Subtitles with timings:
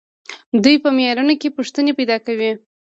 [0.63, 2.51] دوی په معیارونو کې پوښتنې پیدا کوي.